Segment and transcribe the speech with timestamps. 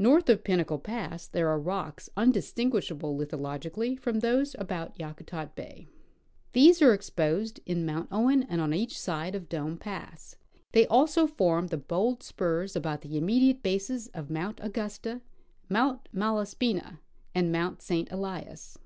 [0.00, 5.86] North of Pinnacle pass there are rocks undis tinguishable lithogically from those about Yakutat bay.
[6.54, 10.34] These are exposed in Mount Owen and on each side of Dome pass;
[10.72, 15.20] they also form the bold spurs about the immediate bases of Mount Augusta,
[15.68, 16.98] Mount Malaspina,
[17.32, 18.10] and Mount St.
[18.10, 18.76] Elias.